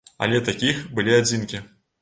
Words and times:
Але 0.27 0.39
такіх 0.47 0.81
былі 0.97 1.15
адзінкі. 1.21 1.65